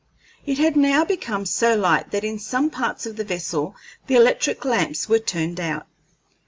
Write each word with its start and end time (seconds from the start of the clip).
It 0.47 0.57
had 0.57 0.75
now 0.75 1.05
become 1.05 1.45
so 1.45 1.75
light 1.75 2.09
that 2.09 2.23
in 2.23 2.39
some 2.39 2.71
parts 2.71 3.05
of 3.05 3.17
the 3.17 3.23
vessel 3.23 3.75
the 4.07 4.15
electric 4.15 4.65
lamps 4.65 5.07
were 5.07 5.19
turned 5.19 5.59
out. 5.59 5.85